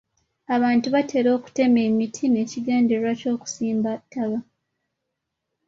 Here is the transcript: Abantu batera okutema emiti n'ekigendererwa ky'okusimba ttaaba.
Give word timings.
Abantu 0.55 0.87
batera 0.95 1.29
okutema 1.37 1.79
emiti 1.87 2.23
n'ekigendererwa 2.27 3.11
ky'okusimba 3.19 3.91
ttaaba. 4.01 4.39